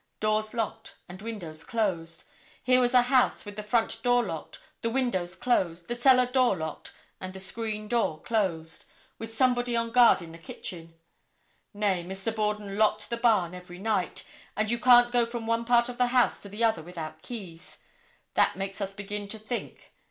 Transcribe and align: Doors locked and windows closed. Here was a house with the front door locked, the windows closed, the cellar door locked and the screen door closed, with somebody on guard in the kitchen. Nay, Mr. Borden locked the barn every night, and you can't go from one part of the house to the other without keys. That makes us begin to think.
Doors 0.19 0.55
locked 0.55 0.97
and 1.07 1.21
windows 1.21 1.63
closed. 1.63 2.23
Here 2.63 2.79
was 2.79 2.95
a 2.95 3.03
house 3.03 3.45
with 3.45 3.55
the 3.55 3.61
front 3.61 4.01
door 4.01 4.23
locked, 4.25 4.57
the 4.81 4.89
windows 4.89 5.35
closed, 5.35 5.87
the 5.87 5.93
cellar 5.95 6.25
door 6.25 6.57
locked 6.57 6.91
and 7.19 7.33
the 7.33 7.39
screen 7.39 7.87
door 7.87 8.19
closed, 8.19 8.85
with 9.19 9.37
somebody 9.37 9.75
on 9.75 9.91
guard 9.91 10.23
in 10.23 10.31
the 10.31 10.39
kitchen. 10.39 10.95
Nay, 11.71 12.03
Mr. 12.03 12.35
Borden 12.35 12.79
locked 12.79 13.11
the 13.11 13.17
barn 13.17 13.53
every 13.53 13.77
night, 13.77 14.23
and 14.57 14.71
you 14.71 14.79
can't 14.79 15.11
go 15.11 15.23
from 15.23 15.45
one 15.45 15.65
part 15.65 15.87
of 15.87 15.99
the 15.99 16.07
house 16.07 16.41
to 16.41 16.49
the 16.49 16.63
other 16.63 16.81
without 16.81 17.21
keys. 17.21 17.77
That 18.33 18.55
makes 18.55 18.81
us 18.81 18.95
begin 18.95 19.27
to 19.27 19.37
think. 19.37 19.93